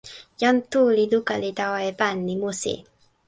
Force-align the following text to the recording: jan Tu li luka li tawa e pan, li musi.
jan 0.41 0.57
Tu 0.69 0.81
li 0.95 1.05
luka 1.11 1.33
li 1.43 1.51
tawa 1.59 1.79
e 1.91 1.91
pan, 1.99 2.15
li 2.27 2.35
musi. 2.41 2.75